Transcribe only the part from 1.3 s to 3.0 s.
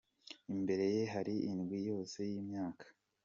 indwi yose y’imyaka!